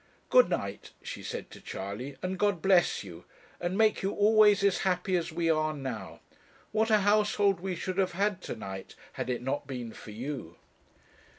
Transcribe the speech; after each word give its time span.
'Good 0.31 0.49
night,' 0.49 0.93
she 1.03 1.21
said 1.21 1.51
to 1.51 1.61
Charley; 1.61 2.17
'and 2.23 2.39
God 2.39 2.59
bless 2.59 3.03
you, 3.03 3.23
and 3.59 3.77
make 3.77 4.01
you 4.01 4.11
always 4.11 4.63
as 4.63 4.79
happy 4.79 5.15
as 5.15 5.31
we 5.31 5.47
are 5.47 5.73
now. 5.75 6.21
What 6.71 6.89
a 6.89 7.01
household 7.01 7.59
we 7.59 7.75
should 7.75 7.99
have 7.99 8.13
had 8.13 8.41
to 8.45 8.55
night, 8.55 8.95
had 9.13 9.29
it 9.29 9.43
not 9.43 9.67
been 9.67 9.93
for 9.93 10.09
you!' 10.09 10.55